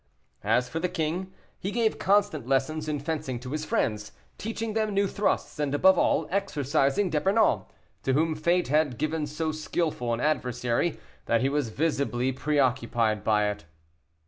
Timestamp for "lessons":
2.47-2.87